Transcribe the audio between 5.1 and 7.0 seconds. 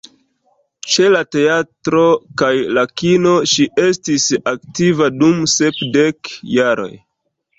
dum sepdek jaroj.